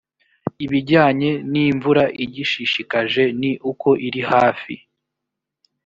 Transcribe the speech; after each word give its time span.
ibijyanye 0.65 1.29
n 1.51 1.53
imvura 1.65 2.03
igishishikaje 2.23 3.23
ni 3.39 3.51
uko 3.71 3.89
irihafi 4.07 4.75